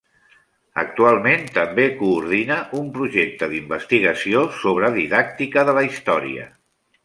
[0.83, 6.53] Actualment, també coordina un projecte d'investigació sobre didàctica de la història.